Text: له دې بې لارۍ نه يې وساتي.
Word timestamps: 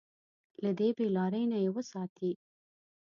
له 0.63 0.71
دې 0.79 0.89
بې 0.97 1.05
لارۍ 1.15 1.43
نه 1.51 1.57
يې 1.63 1.69
وساتي. 1.75 2.31